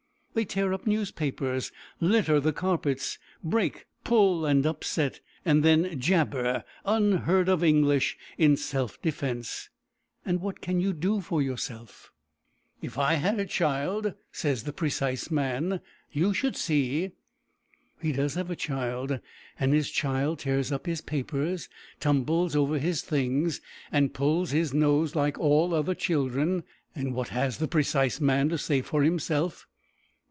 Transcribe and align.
They 0.33 0.45
tear 0.45 0.71
up 0.71 0.87
newspapers, 0.87 1.73
litter 1.99 2.39
the 2.39 2.53
carpets, 2.53 3.19
break, 3.43 3.85
pull, 4.05 4.45
and 4.45 4.65
upset, 4.65 5.19
and 5.43 5.61
then 5.61 5.99
jabber 5.99 6.63
unheard 6.85 7.49
of 7.49 7.65
English 7.65 8.15
in 8.37 8.55
self 8.55 8.99
defense; 9.01 9.67
and 10.25 10.39
what 10.39 10.61
can 10.61 10.79
you 10.79 10.93
do 10.93 11.19
for 11.19 11.41
yourself? 11.41 12.13
"If 12.81 12.97
I 12.97 13.15
had 13.15 13.39
a 13.41 13.45
child," 13.45 14.13
says 14.31 14.63
the 14.63 14.71
precise 14.71 15.29
man, 15.29 15.81
"you 16.13 16.33
should 16.33 16.55
see." 16.55 17.11
He 18.01 18.13
does 18.13 18.35
have 18.35 18.49
a 18.49 18.55
child, 18.55 19.19
and 19.59 19.73
his 19.73 19.91
child 19.91 20.39
tears 20.39 20.71
up 20.71 20.85
his 20.85 21.01
papers, 21.01 21.67
tumbles 21.99 22.55
over 22.55 22.79
his 22.79 23.01
things, 23.01 23.59
and 23.91 24.13
pulls 24.13 24.51
his 24.51 24.73
nose 24.73 25.13
like 25.13 25.37
all 25.39 25.73
other 25.73 25.93
children; 25.93 26.63
and 26.95 27.13
what 27.13 27.27
has 27.27 27.57
the 27.57 27.67
precise 27.67 28.21
man 28.21 28.47
to 28.47 28.57
say 28.57 28.81
for 28.81 29.03
himself? 29.03 29.67